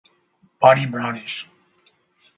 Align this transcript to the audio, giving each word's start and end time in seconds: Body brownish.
Body 0.59 0.87
brownish. 0.87 1.47